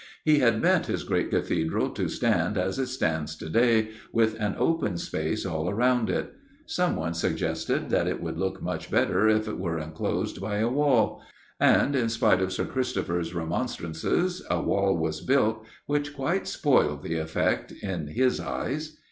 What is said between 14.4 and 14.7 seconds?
a